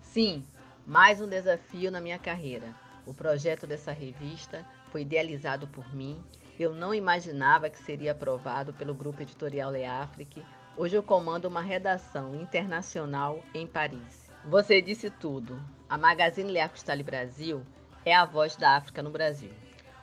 Sim, 0.01 0.45
Mais 0.89 1.21
um 1.21 1.29
desafio 1.29 1.91
na 1.91 2.01
minha 2.01 2.19
carreira. 2.19 2.75
O 3.05 3.13
projeto 3.13 3.67
dessa 3.67 3.93
revista 3.93 4.65
foi 4.91 5.03
idealizado 5.03 5.69
por 5.69 5.95
mim. 5.95 6.19
Eu 6.59 6.75
não 6.75 6.95
imaginava 6.95 7.69
que 7.69 7.77
seria 7.77 8.13
aprovado 8.13 8.73
pelo 8.73 8.95
grupo 8.95 9.21
editorial 9.21 9.71
Le 9.71 9.85
Afrique. 9.85 10.43
Hoje 10.79 10.97
eu 10.97 11.03
comando 11.03 11.45
uma 11.45 11.61
redação 11.61 12.35
internacional 12.35 13.45
em 13.53 13.67
Paris. 13.67 14.31
Você 14.47 14.81
disse 14.81 15.11
tudo. 15.11 15.61
A 15.91 15.97
Magazine 15.97 16.53
Le 16.53 16.61
Afrique 16.61 17.03
Brasil 17.03 17.63
é 18.05 18.15
a 18.15 18.27
voz 18.27 18.55
da 18.57 18.77
África 18.77 19.03
no 19.03 19.09
Brasil. 19.09 19.51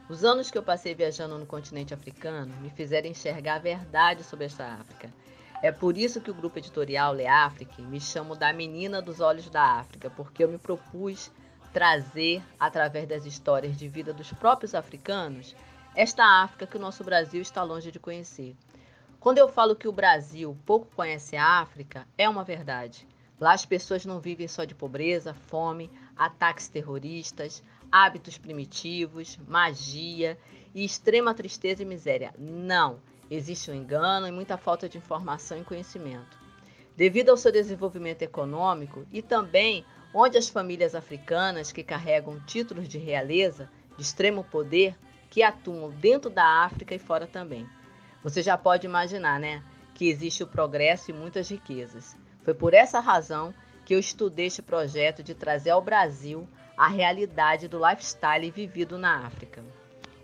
Os 0.10 0.24
anos 0.26 0.50
que 0.50 0.58
eu 0.58 0.64
passei 0.64 0.96
viajando 0.96 1.38
no 1.38 1.46
continente 1.46 1.94
africano 1.94 2.56
me 2.60 2.72
fizeram 2.72 3.08
enxergar 3.08 3.58
a 3.58 3.60
verdade 3.60 4.24
sobre 4.24 4.46
esta 4.46 4.66
África. 4.66 5.14
É 5.62 5.72
por 5.72 5.96
isso 5.96 6.20
que 6.20 6.32
o 6.32 6.34
grupo 6.34 6.58
editorial 6.58 7.14
Le 7.14 7.28
Afrique 7.28 7.84
me 7.84 8.02
chama 8.02 8.36
da 8.36 8.52
menina 8.52 9.00
dos 9.00 9.20
olhos 9.20 9.48
da 9.48 9.62
África, 9.62 10.10
porque 10.10 10.44
eu 10.44 10.48
me 10.48 10.58
propus 10.58 11.32
trazer, 11.72 12.42
através 12.60 13.08
das 13.08 13.24
histórias 13.24 13.78
de 13.78 13.88
vida 13.88 14.12
dos 14.12 14.34
próprios 14.34 14.74
africanos, 14.74 15.56
esta 15.96 16.42
África 16.42 16.66
que 16.66 16.78
o 16.78 16.82
nosso 16.82 17.04
Brasil 17.04 17.44
está 17.44 17.62
longe 17.62 17.92
de 17.92 18.00
conhecer. 18.00 18.56
Quando 19.20 19.38
eu 19.38 19.48
falo 19.48 19.76
que 19.76 19.88
o 19.88 19.94
Brasil 19.94 20.58
pouco 20.66 20.88
conhece 20.96 21.38
a 21.38 21.60
África, 21.60 22.08
é 22.18 22.28
uma 22.28 22.44
verdade. 22.44 23.08
Lá 23.40 23.54
as 23.54 23.66
pessoas 23.66 24.06
não 24.06 24.20
vivem 24.20 24.48
só 24.48 24.64
de 24.64 24.74
pobreza, 24.74 25.34
fome, 25.34 25.92
ataques 26.16 26.70
terroristas, 26.70 27.62
hábitos 27.92 28.38
primitivos, 28.38 29.38
magia 29.48 30.38
e 30.74 30.86
extrema 30.86 31.34
tristeza 31.34 31.84
e 31.84 31.86
miséria. 31.86 32.34
Não. 32.38 33.00
Existe 33.30 33.72
um 33.72 33.74
engano 33.74 34.28
e 34.28 34.32
muita 34.32 34.56
falta 34.58 34.88
de 34.88 34.98
informação 34.98 35.58
e 35.58 35.64
conhecimento. 35.64 36.38
Devido 36.96 37.30
ao 37.30 37.38
seu 37.38 37.52
desenvolvimento 37.52 38.22
econômico 38.22 39.06
e 39.12 39.22
também 39.22 39.84
onde 40.14 40.38
as 40.38 40.48
famílias 40.48 40.96
africanas 40.96 41.72
que 41.72 41.84
carregam 41.84 42.40
títulos 42.46 42.88
de 42.88 42.98
realeza, 42.98 43.70
de 43.98 44.04
extremo 44.04 44.44
poder, 44.44 44.96
que 45.30 45.44
atuam 45.44 45.90
dentro 45.92 46.30
da 46.30 46.64
África 46.64 46.96
e 46.96 47.00
fora 47.00 47.28
também. 47.28 47.68
Você 48.24 48.42
já 48.42 48.58
pode 48.58 48.86
imaginar, 48.86 49.40
né, 49.40 49.62
que 49.94 50.08
existe 50.08 50.44
o 50.44 50.48
progresso 50.48 51.12
e 51.12 51.14
muitas 51.14 51.50
riquezas. 51.50 52.16
Foi 52.46 52.54
por 52.54 52.76
essa 52.76 53.00
razão 53.00 53.52
que 53.84 53.96
eu 53.96 54.00
estudei 54.00 54.46
este 54.46 54.62
projeto 54.62 55.24
de 55.24 55.34
trazer 55.34 55.72
ao 55.72 55.82
Brasil 55.82 56.48
a 56.78 56.88
realidade 56.88 57.68
do 57.68 57.84
lifestyle 57.84 58.52
vivido 58.52 59.00
na 59.00 59.26
África. 59.26 59.64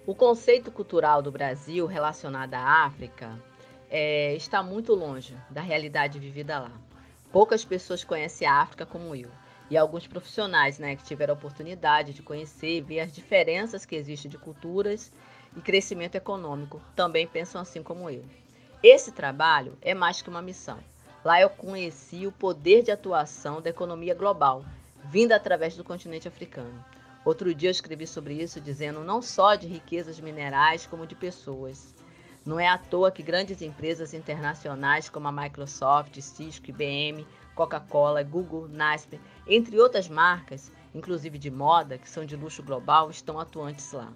O 0.05 0.13
conceito 0.13 0.71
cultural 0.71 1.23
do 1.23 1.31
Brasil 1.31 1.87
relacionado 1.87 2.53
à 2.53 2.85
África 2.85 3.39
é, 3.89 4.35
está 4.35 4.61
muito 4.61 4.93
longe 4.93 5.35
da 5.49 5.61
realidade 5.61 6.19
vivida 6.19 6.59
lá. 6.59 6.71
Poucas 7.31 7.65
pessoas 7.65 8.03
conhecem 8.03 8.47
a 8.47 8.61
África 8.61 8.85
como 8.85 9.15
eu. 9.15 9.29
E 9.67 9.75
alguns 9.75 10.05
profissionais 10.05 10.77
né, 10.77 10.95
que 10.95 11.03
tiveram 11.03 11.33
a 11.33 11.37
oportunidade 11.37 12.13
de 12.13 12.21
conhecer 12.21 12.77
e 12.77 12.81
ver 12.81 12.99
as 12.99 13.11
diferenças 13.11 13.83
que 13.83 13.95
existem 13.95 14.29
de 14.29 14.37
culturas 14.37 15.11
e 15.57 15.61
crescimento 15.61 16.15
econômico 16.15 16.79
também 16.95 17.25
pensam 17.25 17.61
assim 17.61 17.81
como 17.81 18.09
eu. 18.11 18.23
Esse 18.83 19.11
trabalho 19.11 19.75
é 19.81 19.95
mais 19.95 20.21
que 20.21 20.29
uma 20.29 20.41
missão. 20.41 20.90
Lá 21.23 21.39
eu 21.39 21.51
conheci 21.51 22.25
o 22.25 22.31
poder 22.31 22.81
de 22.81 22.89
atuação 22.89 23.61
da 23.61 23.69
economia 23.69 24.15
global, 24.15 24.65
vinda 25.03 25.35
através 25.35 25.75
do 25.75 25.83
continente 25.83 26.27
africano. 26.27 26.83
Outro 27.23 27.53
dia 27.53 27.69
eu 27.69 27.71
escrevi 27.71 28.07
sobre 28.07 28.33
isso 28.33 28.59
dizendo 28.59 29.03
não 29.03 29.21
só 29.21 29.53
de 29.53 29.67
riquezas 29.67 30.19
minerais, 30.19 30.87
como 30.87 31.05
de 31.05 31.13
pessoas. 31.13 31.93
Não 32.43 32.59
é 32.59 32.67
à 32.67 32.75
toa 32.75 33.11
que 33.11 33.21
grandes 33.21 33.61
empresas 33.61 34.15
internacionais 34.15 35.09
como 35.09 35.27
a 35.27 35.31
Microsoft, 35.31 36.19
Cisco, 36.19 36.71
IBM, 36.71 37.27
Coca-Cola, 37.53 38.23
Google, 38.23 38.67
Nasper, 38.67 39.19
entre 39.45 39.79
outras 39.79 40.09
marcas, 40.09 40.71
inclusive 40.95 41.37
de 41.37 41.51
moda, 41.51 41.99
que 41.99 42.09
são 42.09 42.25
de 42.25 42.35
luxo 42.35 42.63
global, 42.63 43.11
estão 43.11 43.39
atuantes 43.39 43.91
lá. 43.91 44.11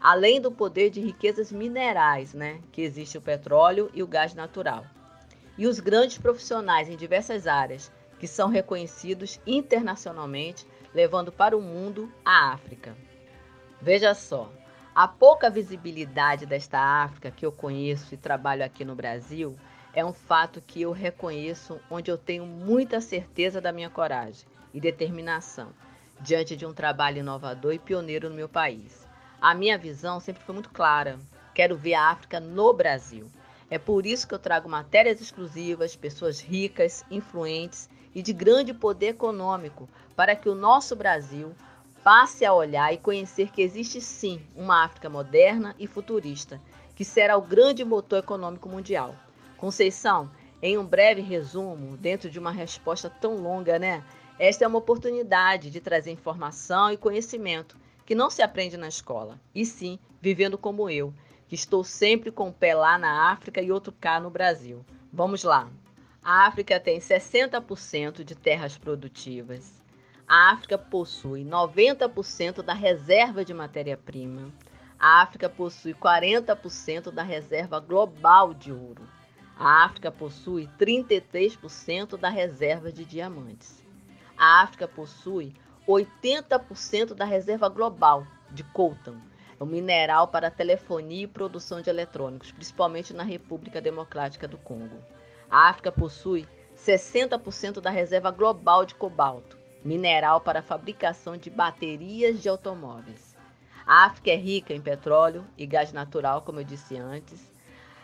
Além 0.00 0.40
do 0.40 0.52
poder 0.52 0.90
de 0.90 1.00
riquezas 1.00 1.50
minerais, 1.50 2.32
né, 2.32 2.60
que 2.70 2.82
existe 2.82 3.18
o 3.18 3.22
petróleo 3.22 3.90
e 3.92 4.00
o 4.00 4.06
gás 4.06 4.32
natural. 4.32 4.86
E 5.58 5.66
os 5.66 5.80
grandes 5.80 6.18
profissionais 6.18 6.88
em 6.88 6.96
diversas 6.96 7.46
áreas, 7.46 7.90
que 8.18 8.26
são 8.26 8.48
reconhecidos 8.48 9.40
internacionalmente 9.46 10.66
levando 10.94 11.30
para 11.30 11.56
o 11.56 11.60
mundo 11.60 12.10
a 12.24 12.52
África. 12.52 12.96
Veja 13.80 14.14
só, 14.14 14.50
a 14.94 15.06
pouca 15.06 15.50
visibilidade 15.50 16.46
desta 16.46 16.78
África 16.78 17.30
que 17.30 17.44
eu 17.44 17.52
conheço 17.52 18.14
e 18.14 18.16
trabalho 18.16 18.64
aqui 18.64 18.84
no 18.84 18.94
Brasil 18.94 19.54
é 19.92 20.04
um 20.04 20.12
fato 20.12 20.62
que 20.66 20.82
eu 20.82 20.92
reconheço, 20.92 21.80
onde 21.90 22.10
eu 22.10 22.18
tenho 22.18 22.46
muita 22.46 23.00
certeza 23.00 23.60
da 23.60 23.72
minha 23.72 23.90
coragem 23.90 24.46
e 24.72 24.80
determinação 24.80 25.72
diante 26.20 26.56
de 26.56 26.64
um 26.64 26.72
trabalho 26.72 27.18
inovador 27.18 27.74
e 27.74 27.78
pioneiro 27.78 28.28
no 28.28 28.34
meu 28.34 28.48
país. 28.48 29.06
A 29.40 29.54
minha 29.54 29.76
visão 29.76 30.18
sempre 30.18 30.42
foi 30.42 30.54
muito 30.54 30.70
clara. 30.70 31.18
Quero 31.54 31.76
ver 31.76 31.94
a 31.94 32.10
África 32.10 32.40
no 32.40 32.72
Brasil. 32.72 33.30
É 33.70 33.78
por 33.78 34.06
isso 34.06 34.28
que 34.28 34.34
eu 34.34 34.38
trago 34.38 34.68
matérias 34.68 35.20
exclusivas, 35.20 35.96
pessoas 35.96 36.40
ricas, 36.40 37.04
influentes 37.10 37.88
e 38.14 38.22
de 38.22 38.32
grande 38.32 38.72
poder 38.72 39.08
econômico 39.08 39.88
para 40.14 40.36
que 40.36 40.48
o 40.48 40.54
nosso 40.54 40.94
Brasil 40.94 41.52
passe 42.02 42.44
a 42.44 42.54
olhar 42.54 42.94
e 42.94 42.98
conhecer 42.98 43.50
que 43.50 43.60
existe 43.60 44.00
sim 44.00 44.40
uma 44.54 44.84
África 44.84 45.10
moderna 45.10 45.74
e 45.78 45.88
futurista, 45.88 46.60
que 46.94 47.04
será 47.04 47.36
o 47.36 47.42
grande 47.42 47.84
motor 47.84 48.20
econômico 48.20 48.68
mundial. 48.68 49.14
Conceição, 49.56 50.30
em 50.62 50.78
um 50.78 50.86
breve 50.86 51.20
resumo, 51.20 51.96
dentro 51.96 52.30
de 52.30 52.38
uma 52.38 52.52
resposta 52.52 53.10
tão 53.10 53.36
longa, 53.36 53.78
né? 53.78 54.04
Esta 54.38 54.64
é 54.64 54.68
uma 54.68 54.78
oportunidade 54.78 55.70
de 55.70 55.80
trazer 55.80 56.12
informação 56.12 56.92
e 56.92 56.96
conhecimento 56.96 57.76
que 58.04 58.14
não 58.14 58.30
se 58.30 58.40
aprende 58.40 58.76
na 58.76 58.86
escola, 58.86 59.40
e 59.52 59.66
sim 59.66 59.98
vivendo 60.20 60.56
como 60.56 60.88
eu, 60.88 61.12
que 61.48 61.54
estou 61.54 61.84
sempre 61.84 62.30
com 62.30 62.48
o 62.48 62.52
pé 62.52 62.74
lá 62.74 62.98
na 62.98 63.30
África 63.30 63.60
e 63.60 63.70
outro 63.70 63.92
cá 63.92 64.20
no 64.20 64.30
Brasil. 64.30 64.84
Vamos 65.12 65.42
lá! 65.42 65.68
A 66.22 66.46
África 66.46 66.80
tem 66.80 66.98
60% 66.98 68.24
de 68.24 68.34
terras 68.34 68.76
produtivas. 68.76 69.80
A 70.26 70.50
África 70.50 70.76
possui 70.76 71.44
90% 71.44 72.62
da 72.62 72.74
reserva 72.74 73.44
de 73.44 73.54
matéria-prima. 73.54 74.52
A 74.98 75.22
África 75.22 75.48
possui 75.48 75.94
40% 75.94 77.12
da 77.12 77.22
reserva 77.22 77.78
global 77.78 78.52
de 78.52 78.72
ouro. 78.72 79.06
A 79.56 79.84
África 79.84 80.10
possui 80.10 80.68
33% 80.78 82.16
da 82.16 82.28
reserva 82.28 82.90
de 82.90 83.04
diamantes. 83.04 83.84
A 84.36 84.62
África 84.62 84.88
possui 84.88 85.54
80% 85.86 87.14
da 87.14 87.24
reserva 87.24 87.68
global 87.68 88.26
de 88.50 88.64
coltan, 88.64 89.16
um 89.60 89.66
mineral 89.66 90.28
para 90.28 90.50
telefonia 90.50 91.24
e 91.24 91.28
produção 91.28 91.80
de 91.80 91.88
eletrônicos, 91.88 92.52
principalmente 92.52 93.14
na 93.14 93.22
República 93.22 93.80
Democrática 93.80 94.46
do 94.46 94.58
Congo. 94.58 94.98
A 95.50 95.68
África 95.68 95.90
possui 95.90 96.46
60% 96.76 97.80
da 97.80 97.90
reserva 97.90 98.30
global 98.30 98.84
de 98.84 98.94
cobalto, 98.94 99.56
mineral 99.84 100.40
para 100.40 100.62
fabricação 100.62 101.36
de 101.36 101.48
baterias 101.48 102.42
de 102.42 102.48
automóveis. 102.48 103.36
A 103.86 104.04
África 104.04 104.30
é 104.30 104.36
rica 104.36 104.74
em 104.74 104.80
petróleo 104.80 105.46
e 105.56 105.64
gás 105.64 105.92
natural, 105.92 106.42
como 106.42 106.60
eu 106.60 106.64
disse 106.64 106.96
antes. 106.96 107.50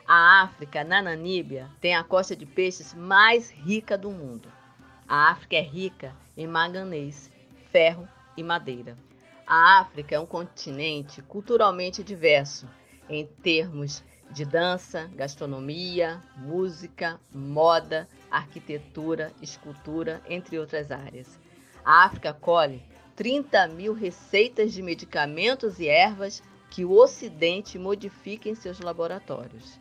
A 0.06 0.42
África, 0.42 0.84
na 0.84 1.02
Namíbia, 1.02 1.68
tem 1.80 1.94
a 1.94 2.04
costa 2.04 2.36
de 2.36 2.46
peixes 2.46 2.94
mais 2.94 3.50
rica 3.50 3.98
do 3.98 4.10
mundo. 4.10 4.48
A 5.08 5.30
África 5.30 5.56
é 5.56 5.60
rica 5.60 6.14
em 6.36 6.46
manganês, 6.46 7.30
ferro 7.70 8.08
e 8.36 8.42
madeira. 8.42 8.96
A 9.46 9.80
África 9.80 10.14
é 10.14 10.20
um 10.20 10.26
continente 10.26 11.20
culturalmente 11.22 12.02
diverso 12.02 12.68
em 13.08 13.26
termos 13.26 14.02
de 14.30 14.44
dança, 14.44 15.10
gastronomia, 15.14 16.22
música, 16.36 17.20
moda, 17.34 18.08
arquitetura, 18.30 19.32
escultura, 19.42 20.22
entre 20.28 20.58
outras 20.58 20.90
áreas. 20.90 21.38
A 21.84 22.04
África 22.04 22.32
colhe 22.32 22.82
30 23.16 23.68
mil 23.68 23.92
receitas 23.92 24.72
de 24.72 24.80
medicamentos 24.80 25.78
e 25.80 25.88
ervas 25.88 26.42
que 26.70 26.84
o 26.84 26.92
Ocidente 26.92 27.78
modifica 27.78 28.48
em 28.48 28.54
seus 28.54 28.80
laboratórios. 28.80 29.78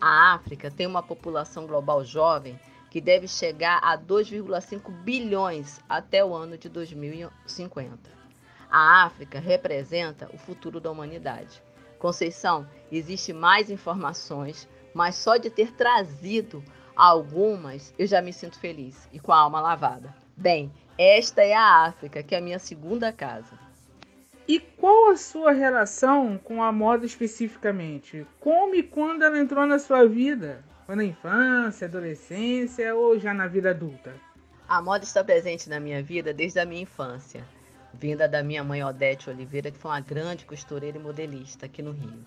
A 0.00 0.34
África 0.34 0.70
tem 0.70 0.86
uma 0.86 1.02
população 1.02 1.66
global 1.66 2.02
jovem 2.04 2.58
que 2.90 3.00
deve 3.00 3.28
chegar 3.28 3.78
a 3.82 3.96
2,5 3.96 4.90
bilhões 5.02 5.78
até 5.88 6.24
o 6.24 6.34
ano 6.34 6.58
de 6.58 6.68
2050. 6.68 8.23
A 8.70 9.04
África 9.04 9.38
representa 9.38 10.28
o 10.32 10.38
futuro 10.38 10.80
da 10.80 10.90
humanidade. 10.90 11.62
Conceição, 11.98 12.66
existe 12.90 13.32
mais 13.32 13.70
informações, 13.70 14.68
mas 14.92 15.14
só 15.16 15.36
de 15.36 15.50
ter 15.50 15.72
trazido 15.72 16.62
algumas 16.94 17.92
eu 17.98 18.06
já 18.06 18.20
me 18.20 18.32
sinto 18.32 18.58
feliz 18.58 19.08
e 19.12 19.18
com 19.18 19.32
a 19.32 19.38
alma 19.38 19.60
lavada. 19.60 20.14
Bem, 20.36 20.72
esta 20.98 21.42
é 21.42 21.54
a 21.54 21.86
África, 21.86 22.22
que 22.22 22.34
é 22.34 22.38
a 22.38 22.42
minha 22.42 22.58
segunda 22.58 23.12
casa. 23.12 23.58
E 24.46 24.60
qual 24.60 25.10
a 25.10 25.16
sua 25.16 25.52
relação 25.52 26.38
com 26.38 26.62
a 26.62 26.70
moda 26.70 27.06
especificamente? 27.06 28.26
Como 28.38 28.74
e 28.74 28.82
quando 28.82 29.22
ela 29.22 29.38
entrou 29.38 29.66
na 29.66 29.78
sua 29.78 30.06
vida? 30.06 30.62
Foi 30.84 30.94
na 30.94 31.04
infância, 31.04 31.86
adolescência 31.86 32.94
ou 32.94 33.18
já 33.18 33.32
na 33.32 33.46
vida 33.46 33.70
adulta? 33.70 34.14
A 34.68 34.82
moda 34.82 35.04
está 35.04 35.24
presente 35.24 35.68
na 35.70 35.80
minha 35.80 36.02
vida 36.02 36.34
desde 36.34 36.60
a 36.60 36.66
minha 36.66 36.82
infância, 36.82 37.42
vinda 37.98 38.28
da 38.28 38.42
minha 38.42 38.62
mãe 38.62 38.82
Odete 38.82 39.30
Oliveira, 39.30 39.70
que 39.70 39.78
foi 39.78 39.90
uma 39.90 40.00
grande 40.00 40.44
costureira 40.44 40.98
e 40.98 41.00
modelista 41.00 41.66
aqui 41.66 41.82
no 41.82 41.92
Rio. 41.92 42.24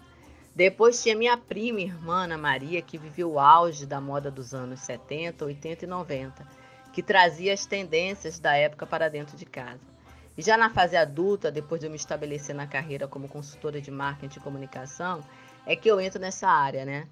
Depois 0.56 1.02
tinha 1.04 1.16
minha 1.16 1.38
prima 1.38 1.82
irmã 1.82 2.24
Ana 2.24 2.38
Maria, 2.38 2.82
que 2.82 2.98
viveu 2.98 3.34
o 3.34 3.40
auge 3.40 3.86
da 3.86 4.02
moda 4.02 4.32
dos 4.32 4.54
anos 4.54 4.80
70, 4.80 5.46
80 5.46 5.86
e 5.86 5.88
90, 5.88 6.48
que 6.92 7.04
trazia 7.04 7.54
as 7.54 7.66
tendências 7.66 8.40
da 8.40 8.56
época 8.56 8.88
para 8.88 9.10
dentro 9.10 9.38
de 9.38 9.46
casa. 9.46 9.86
E 10.36 10.42
já 10.42 10.58
na 10.58 10.70
fase 10.70 10.96
adulta, 10.96 11.52
depois 11.52 11.80
de 11.80 11.88
eu 11.88 11.92
me 11.92 11.96
estabelecer 11.96 12.56
na 12.56 12.66
carreira 12.66 13.08
como 13.08 13.28
consultora 13.28 13.80
de 13.80 13.92
marketing 13.92 14.40
e 14.40 14.42
comunicação, 14.42 15.24
é 15.66 15.76
que 15.76 15.90
eu 15.90 16.00
entro 16.00 16.20
nessa 16.20 16.48
área, 16.48 16.86
né? 16.86 17.08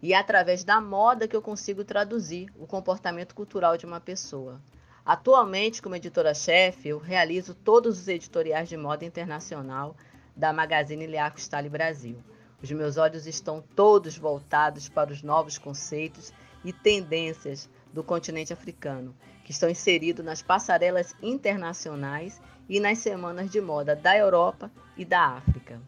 E 0.00 0.12
é 0.12 0.16
através 0.16 0.64
da 0.64 0.80
moda 0.80 1.28
que 1.28 1.36
eu 1.36 1.42
consigo 1.42 1.84
traduzir 1.84 2.50
o 2.56 2.66
comportamento 2.66 3.34
cultural 3.34 3.76
de 3.76 3.84
uma 3.84 4.00
pessoa. 4.00 4.60
Atualmente, 5.08 5.80
como 5.80 5.96
editora-chefe, 5.96 6.90
eu 6.90 6.98
realizo 6.98 7.54
todos 7.54 7.98
os 7.98 8.08
editoriais 8.08 8.68
de 8.68 8.76
moda 8.76 9.06
internacional 9.06 9.96
da 10.36 10.52
Magazine 10.52 11.06
Leaco 11.06 11.40
Style 11.40 11.70
Brasil. 11.70 12.22
Os 12.62 12.70
meus 12.70 12.98
olhos 12.98 13.26
estão 13.26 13.64
todos 13.74 14.18
voltados 14.18 14.86
para 14.86 15.10
os 15.10 15.22
novos 15.22 15.56
conceitos 15.56 16.30
e 16.62 16.74
tendências 16.74 17.70
do 17.90 18.04
continente 18.04 18.52
africano, 18.52 19.16
que 19.46 19.50
estão 19.50 19.70
inseridos 19.70 20.22
nas 20.22 20.42
passarelas 20.42 21.16
internacionais 21.22 22.38
e 22.68 22.78
nas 22.78 22.98
semanas 22.98 23.50
de 23.50 23.62
moda 23.62 23.96
da 23.96 24.14
Europa 24.14 24.70
e 24.94 25.06
da 25.06 25.22
África. 25.22 25.80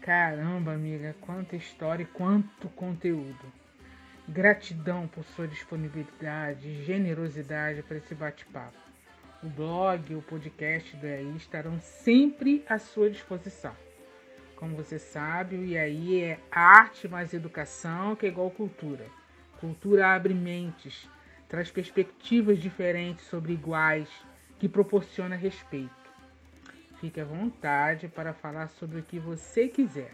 Caramba, 0.00 0.72
amiga, 0.72 1.14
quanta 1.20 1.54
história 1.54 2.02
e 2.02 2.06
quanto 2.06 2.68
conteúdo. 2.70 3.52
Gratidão 4.30 5.08
por 5.08 5.24
sua 5.24 5.48
disponibilidade 5.48 6.68
e 6.68 6.84
generosidade 6.84 7.82
para 7.82 7.96
esse 7.96 8.14
bate-papo. 8.14 8.76
O 9.42 9.48
blog 9.48 10.12
e 10.12 10.14
o 10.14 10.20
podcast 10.20 10.94
do 10.98 11.06
EAI 11.06 11.34
estarão 11.34 11.80
sempre 11.80 12.62
à 12.68 12.78
sua 12.78 13.08
disposição. 13.08 13.74
Como 14.54 14.76
você 14.76 14.98
sabe, 14.98 15.56
o 15.56 15.64
IAI 15.64 16.20
é 16.24 16.40
arte 16.50 17.08
mais 17.08 17.32
educação, 17.32 18.14
que 18.14 18.26
é 18.26 18.28
igual 18.28 18.50
cultura. 18.50 19.06
Cultura 19.60 20.14
abre 20.14 20.34
mentes, 20.34 21.08
traz 21.48 21.70
perspectivas 21.70 22.58
diferentes 22.58 23.24
sobre 23.28 23.54
iguais, 23.54 24.10
que 24.58 24.68
proporciona 24.68 25.36
respeito. 25.36 25.90
Fique 27.00 27.18
à 27.18 27.24
vontade 27.24 28.08
para 28.08 28.34
falar 28.34 28.68
sobre 28.68 29.00
o 29.00 29.02
que 29.02 29.18
você 29.18 29.68
quiser, 29.68 30.12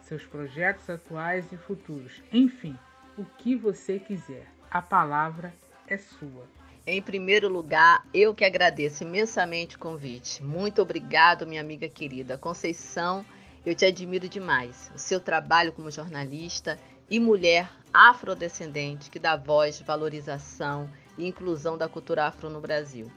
seus 0.00 0.24
projetos 0.24 0.90
atuais 0.90 1.52
e 1.52 1.56
futuros, 1.56 2.20
enfim, 2.32 2.76
o 3.16 3.24
que 3.24 3.56
você 3.56 3.98
quiser. 3.98 4.46
A 4.70 4.80
palavra 4.80 5.54
é 5.86 5.96
sua. 5.96 6.46
Em 6.86 7.00
primeiro 7.00 7.48
lugar, 7.48 8.04
eu 8.12 8.34
que 8.34 8.44
agradeço 8.44 9.04
imensamente 9.04 9.76
o 9.76 9.78
convite. 9.78 10.42
Muito 10.42 10.82
obrigado, 10.82 11.46
minha 11.46 11.60
amiga 11.60 11.88
querida 11.88 12.36
Conceição 12.36 13.24
eu 13.64 13.74
te 13.74 13.84
admiro 13.84 14.28
demais. 14.28 14.90
O 14.94 14.98
seu 14.98 15.20
trabalho 15.20 15.72
como 15.72 15.90
jornalista 15.90 16.78
e 17.08 17.20
mulher 17.20 17.70
afrodescendente 17.94 19.10
que 19.10 19.20
dá 19.20 19.36
voz, 19.36 19.80
valorização 19.80 20.90
e 21.16 21.26
inclusão 21.26 21.78
da 21.78 21.88
cultura 21.88 22.26
afro 22.26 22.50
no 22.50 22.60
Brasil. 22.60 23.10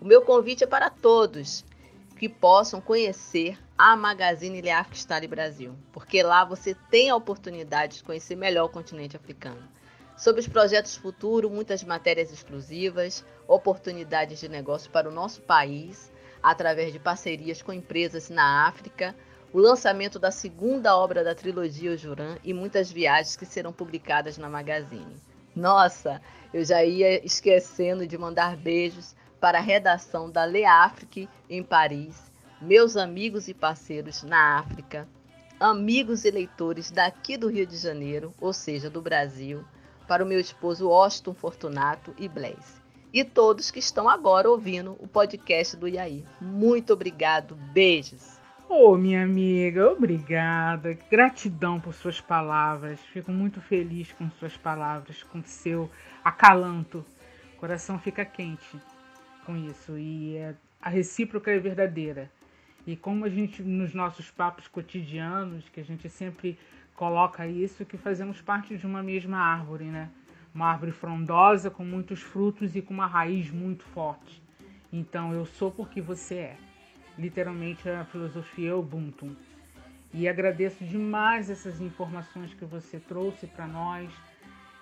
O 0.00 0.04
meu 0.04 0.22
convite 0.22 0.62
é 0.62 0.66
para 0.66 0.88
todos 0.88 1.64
que 2.18 2.28
possam 2.28 2.80
conhecer 2.80 3.56
a 3.78 3.96
Magazine 3.96 4.60
Style 4.92 5.28
Brasil, 5.28 5.76
porque 5.92 6.20
lá 6.22 6.44
você 6.44 6.74
tem 6.90 7.08
a 7.08 7.16
oportunidade 7.16 7.98
de 7.98 8.02
conhecer 8.02 8.34
melhor 8.34 8.64
o 8.64 8.68
continente 8.68 9.16
africano. 9.16 9.62
Sobre 10.16 10.40
os 10.40 10.48
projetos 10.48 10.96
futuros, 10.96 11.50
muitas 11.50 11.84
matérias 11.84 12.32
exclusivas, 12.32 13.24
oportunidades 13.46 14.40
de 14.40 14.48
negócio 14.48 14.90
para 14.90 15.08
o 15.08 15.12
nosso 15.12 15.40
país, 15.42 16.12
através 16.42 16.92
de 16.92 16.98
parcerias 16.98 17.62
com 17.62 17.72
empresas 17.72 18.28
na 18.28 18.66
África, 18.66 19.14
o 19.52 19.60
lançamento 19.60 20.18
da 20.18 20.32
segunda 20.32 20.96
obra 20.96 21.22
da 21.22 21.36
trilogia 21.36 21.96
Juran 21.96 22.36
e 22.42 22.52
muitas 22.52 22.90
viagens 22.90 23.36
que 23.36 23.46
serão 23.46 23.72
publicadas 23.72 24.36
na 24.36 24.48
Magazine. 24.48 25.16
Nossa, 25.54 26.20
eu 26.52 26.64
já 26.64 26.84
ia 26.84 27.24
esquecendo 27.24 28.06
de 28.06 28.18
mandar 28.18 28.56
beijos 28.56 29.14
para 29.40 29.58
a 29.58 29.62
redação 29.62 30.30
da 30.30 30.44
Le 30.44 30.64
Afrique 30.64 31.28
em 31.48 31.62
Paris, 31.62 32.30
meus 32.60 32.96
amigos 32.96 33.48
e 33.48 33.54
parceiros 33.54 34.22
na 34.22 34.58
África, 34.58 35.08
amigos 35.60 36.24
e 36.24 36.30
leitores 36.30 36.90
daqui 36.90 37.36
do 37.36 37.48
Rio 37.48 37.66
de 37.66 37.76
Janeiro, 37.76 38.32
ou 38.40 38.52
seja, 38.52 38.90
do 38.90 39.00
Brasil, 39.00 39.64
para 40.06 40.24
o 40.24 40.26
meu 40.26 40.40
esposo 40.40 40.90
Austin 40.90 41.34
Fortunato 41.34 42.14
e 42.18 42.28
Blaise. 42.28 42.78
E 43.12 43.24
todos 43.24 43.70
que 43.70 43.78
estão 43.78 44.08
agora 44.08 44.50
ouvindo 44.50 44.96
o 45.00 45.06
podcast 45.06 45.76
do 45.76 45.88
Iaí. 45.88 46.24
Muito 46.40 46.92
obrigado, 46.92 47.54
beijos! 47.54 48.38
Ô, 48.68 48.90
oh, 48.90 48.96
minha 48.98 49.22
amiga, 49.22 49.90
obrigada. 49.90 50.92
Gratidão 51.10 51.80
por 51.80 51.94
suas 51.94 52.20
palavras. 52.20 53.00
Fico 53.14 53.32
muito 53.32 53.62
feliz 53.62 54.12
com 54.12 54.30
suas 54.32 54.58
palavras, 54.58 55.22
com 55.22 55.42
seu 55.42 55.90
acalanto. 56.22 57.02
O 57.54 57.60
coração 57.60 57.98
fica 57.98 58.26
quente 58.26 58.78
com 59.48 59.56
isso. 59.56 59.96
E 59.96 60.36
é, 60.36 60.54
a 60.78 60.90
recíproca 60.90 61.50
é 61.50 61.58
verdadeira. 61.58 62.30
E 62.86 62.94
como 62.94 63.24
a 63.24 63.30
gente, 63.30 63.62
nos 63.62 63.94
nossos 63.94 64.30
papos 64.30 64.68
cotidianos, 64.68 65.66
que 65.70 65.80
a 65.80 65.82
gente 65.82 66.06
sempre 66.10 66.58
coloca 66.94 67.46
isso, 67.46 67.86
que 67.86 67.96
fazemos 67.96 68.42
parte 68.42 68.76
de 68.76 68.86
uma 68.86 69.02
mesma 69.02 69.38
árvore, 69.38 69.84
né? 69.84 70.10
Uma 70.54 70.66
árvore 70.66 70.92
frondosa, 70.92 71.70
com 71.70 71.82
muitos 71.82 72.20
frutos 72.20 72.76
e 72.76 72.82
com 72.82 72.92
uma 72.92 73.06
raiz 73.06 73.50
muito 73.50 73.84
forte. 73.84 74.42
Então, 74.92 75.32
eu 75.32 75.46
sou 75.46 75.70
porque 75.70 76.02
você 76.02 76.34
é 76.34 76.56
literalmente 77.16 77.88
a 77.88 78.04
filosofia 78.04 78.76
Ubuntu. 78.76 79.34
E 80.12 80.28
agradeço 80.28 80.84
demais 80.84 81.48
essas 81.48 81.80
informações 81.80 82.52
que 82.52 82.66
você 82.66 83.00
trouxe 83.00 83.46
para 83.46 83.66
nós. 83.66 84.10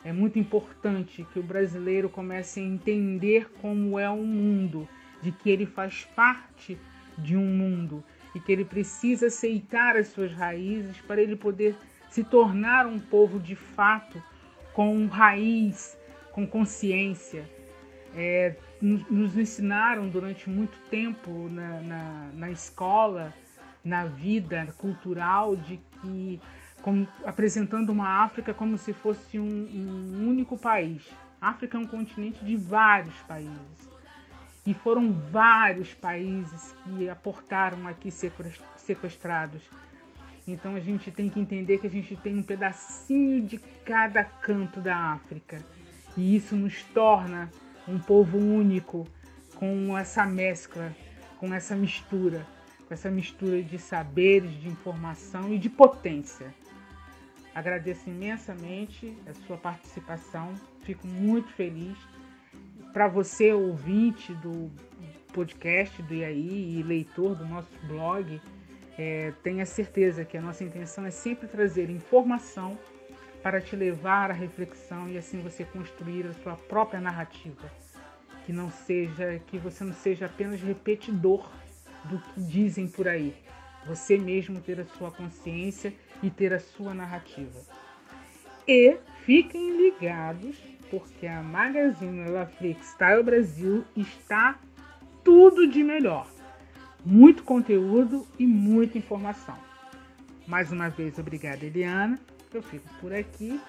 É 0.06 0.12
muito 0.12 0.38
importante 0.38 1.26
que 1.32 1.38
o 1.40 1.42
brasileiro 1.42 2.08
comece 2.08 2.60
a 2.60 2.62
entender 2.62 3.50
como 3.60 3.98
é 3.98 4.08
o 4.08 4.22
mundo, 4.22 4.88
de 5.20 5.32
que 5.32 5.50
ele 5.50 5.66
faz 5.66 6.04
parte 6.14 6.78
de 7.18 7.36
um 7.36 7.44
mundo 7.44 8.04
e 8.32 8.38
que 8.38 8.52
ele 8.52 8.64
precisa 8.64 9.26
aceitar 9.26 9.96
as 9.96 10.06
suas 10.06 10.32
raízes 10.32 10.96
para 11.08 11.20
ele 11.20 11.34
poder 11.34 11.74
se 12.08 12.22
tornar 12.22 12.86
um 12.86 13.00
povo 13.00 13.40
de 13.40 13.56
fato 13.56 14.22
com 14.72 15.08
raiz, 15.08 15.98
com 16.30 16.46
consciência. 16.46 17.44
É, 18.14 18.54
nos 18.80 19.36
ensinaram 19.36 20.08
durante 20.08 20.48
muito 20.48 20.78
tempo 20.88 21.48
na, 21.50 21.80
na, 21.80 22.30
na 22.32 22.50
escola, 22.52 23.34
na 23.84 24.06
vida 24.06 24.72
cultural, 24.78 25.56
de 25.56 25.80
que 26.00 26.40
como, 26.86 27.08
apresentando 27.24 27.90
uma 27.90 28.22
África 28.22 28.54
como 28.54 28.78
se 28.78 28.92
fosse 28.92 29.40
um, 29.40 29.44
um 29.44 30.28
único 30.28 30.56
país. 30.56 31.02
A 31.40 31.48
África 31.48 31.76
é 31.76 31.80
um 31.80 31.86
continente 31.86 32.44
de 32.44 32.54
vários 32.54 33.16
países. 33.22 33.90
E 34.64 34.72
foram 34.72 35.12
vários 35.12 35.92
países 35.94 36.76
que 36.84 37.08
aportaram 37.08 37.88
aqui 37.88 38.08
sequestrados. 38.76 39.62
Então 40.46 40.76
a 40.76 40.80
gente 40.80 41.10
tem 41.10 41.28
que 41.28 41.40
entender 41.40 41.78
que 41.78 41.88
a 41.88 41.90
gente 41.90 42.14
tem 42.14 42.38
um 42.38 42.42
pedacinho 42.44 43.42
de 43.44 43.58
cada 43.84 44.22
canto 44.22 44.80
da 44.80 44.96
África. 44.96 45.58
E 46.16 46.36
isso 46.36 46.54
nos 46.54 46.84
torna 46.84 47.50
um 47.88 47.98
povo 47.98 48.38
único, 48.38 49.08
com 49.56 49.98
essa 49.98 50.24
mescla, 50.24 50.94
com 51.38 51.52
essa 51.52 51.74
mistura, 51.74 52.46
com 52.86 52.94
essa 52.94 53.10
mistura 53.10 53.60
de 53.60 53.76
saberes, 53.76 54.52
de 54.60 54.68
informação 54.68 55.52
e 55.52 55.58
de 55.58 55.68
potência. 55.68 56.54
Agradeço 57.56 58.10
imensamente 58.10 59.16
a 59.26 59.32
sua 59.32 59.56
participação, 59.56 60.52
fico 60.82 61.06
muito 61.06 61.50
feliz. 61.54 61.96
Para 62.92 63.08
você, 63.08 63.50
ouvinte 63.50 64.34
do 64.34 64.70
podcast 65.32 66.02
do 66.02 66.12
IAI 66.12 66.36
e 66.36 66.82
leitor 66.82 67.34
do 67.34 67.46
nosso 67.46 67.70
blog, 67.86 68.38
é, 68.98 69.32
tenha 69.42 69.64
certeza 69.64 70.22
que 70.22 70.36
a 70.36 70.42
nossa 70.42 70.64
intenção 70.64 71.06
é 71.06 71.10
sempre 71.10 71.48
trazer 71.48 71.88
informação 71.88 72.78
para 73.42 73.58
te 73.58 73.74
levar 73.74 74.30
à 74.30 74.34
reflexão 74.34 75.08
e 75.08 75.16
assim 75.16 75.40
você 75.40 75.64
construir 75.64 76.26
a 76.26 76.34
sua 76.34 76.56
própria 76.56 77.00
narrativa. 77.00 77.72
Que 78.44 78.52
não 78.52 78.70
seja, 78.70 79.40
que 79.46 79.56
você 79.56 79.82
não 79.82 79.94
seja 79.94 80.26
apenas 80.26 80.60
repetidor 80.60 81.50
do 82.04 82.18
que 82.18 82.38
dizem 82.42 82.86
por 82.86 83.08
aí. 83.08 83.34
Você 83.86 84.18
mesmo 84.18 84.60
ter 84.60 84.80
a 84.80 84.84
sua 84.84 85.10
consciência 85.10 85.94
e 86.22 86.30
ter 86.30 86.52
a 86.52 86.58
sua 86.58 86.92
narrativa. 86.92 87.60
E 88.66 88.96
fiquem 89.24 89.76
ligados, 89.76 90.56
porque 90.90 91.26
a 91.26 91.42
Magazine 91.42 92.28
Laflix 92.28 92.92
Style 92.92 93.22
Brasil 93.22 93.84
está 93.96 94.58
tudo 95.22 95.68
de 95.68 95.82
melhor. 95.84 96.28
Muito 97.04 97.44
conteúdo 97.44 98.26
e 98.38 98.46
muita 98.46 98.98
informação. 98.98 99.56
Mais 100.46 100.72
uma 100.72 100.88
vez, 100.88 101.18
obrigada, 101.18 101.64
Eliana. 101.64 102.18
Eu 102.52 102.62
fico 102.62 102.88
por 103.00 103.12
aqui. 103.12 103.60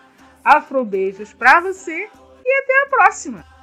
Afrobeijos 0.43 1.33
para 1.33 1.59
você 1.59 2.09
e 2.45 2.63
até 2.63 2.83
a 2.83 2.89
próxima! 2.89 3.56